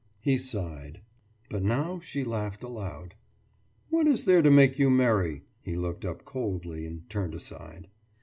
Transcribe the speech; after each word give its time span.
He 0.21 0.39
sighed. 0.39 1.01
But 1.51 1.61
now 1.61 1.99
she 1.99 2.23
laughed 2.23 2.63
aloud. 2.63 3.13
»What 3.91 4.07
is 4.07 4.25
there 4.25 4.41
to 4.41 4.49
make 4.49 4.79
you 4.79 4.89
merry?« 4.89 5.43
He 5.61 5.75
looked 5.75 6.05
up 6.05 6.25
coldly 6.25 6.87
and 6.87 7.07
turned 7.07 7.35
aside. 7.35 7.87